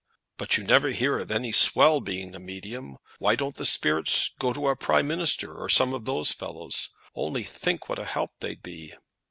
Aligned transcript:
"But 0.37 0.57
you 0.57 0.63
never 0.63 0.89
hear 0.89 1.19
of 1.19 1.29
any 1.29 1.51
swell 1.51 1.99
being 2.01 2.33
a 2.33 2.39
medium. 2.39 2.97
Why 3.19 3.35
don't 3.35 3.53
the 3.53 3.67
spirits 3.67 4.29
go 4.39 4.51
to 4.51 4.69
a 4.69 4.75
prime 4.75 5.07
minister 5.07 5.53
or 5.53 5.69
some 5.69 5.93
of 5.93 6.05
those 6.05 6.31
fellows? 6.31 6.89
Only 7.13 7.43
think 7.43 7.87
what 7.87 7.99
a 7.99 8.05
help 8.05 8.31
they'd 8.39 8.63
be." 8.63 8.95